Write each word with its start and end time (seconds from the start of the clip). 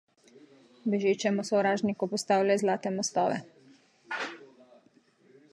Bežečemu 0.93 1.45
sovražniku 1.49 2.09
postavljaj 2.15 2.59
zlate 2.65 2.95
mostove. 2.97 3.39